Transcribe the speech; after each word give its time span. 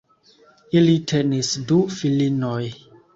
Ili 0.79 0.95
tenis 1.11 1.51
du 1.73 1.77
filinoj. 1.99 2.63